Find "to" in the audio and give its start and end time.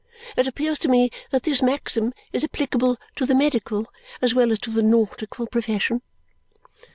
0.79-0.87, 3.17-3.25, 4.61-4.71